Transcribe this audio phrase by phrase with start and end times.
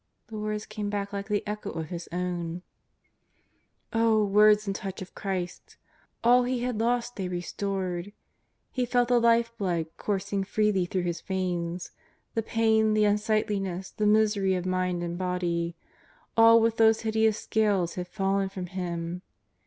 [0.29, 2.63] The words came back like the echo of his ovm.
[3.93, 5.77] Oh, words and touch of Christ!
[6.23, 8.11] All he had lost they restored.
[8.71, 11.91] He felt the life blood coursing freely through his veins.
[12.33, 15.75] The pain, the unsightliness, the misery of mind and body—
[16.35, 19.21] all with those hideous scales had fallen from him.